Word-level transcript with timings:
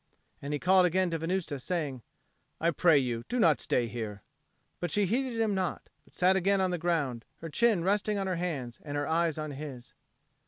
And 0.41 0.51
he 0.51 0.57
called 0.57 0.87
again 0.87 1.11
to 1.11 1.19
Venusta, 1.19 1.59
saying, 1.59 2.01
"I 2.59 2.71
pray 2.71 2.97
you, 2.97 3.23
do 3.29 3.39
not 3.39 3.59
stay 3.61 3.85
here." 3.85 4.23
But 4.79 4.89
she 4.89 5.05
heeded 5.05 5.39
him 5.39 5.53
not, 5.53 5.83
but 6.05 6.15
sat 6.15 6.35
again 6.35 6.59
on 6.59 6.71
the 6.71 6.79
ground, 6.79 7.23
her 7.37 7.49
chin 7.51 7.83
resting 7.83 8.17
on 8.17 8.25
her 8.25 8.37
hands 8.37 8.79
and 8.81 8.97
her 8.97 9.07
eyes 9.07 9.37
on 9.37 9.51
his. 9.51 9.93